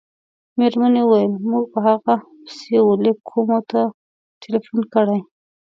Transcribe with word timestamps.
مېرمنې 0.57 1.01
وویل: 1.05 1.33
موږ 1.49 1.63
په 1.73 1.79
هغه 1.85 2.15
پسې 2.43 2.77
وه 2.85 2.95
لېک 3.03 3.17
کومو 3.29 3.59
ته 3.69 3.81
ټېلیفون 4.41 4.79
کړی. 4.93 5.19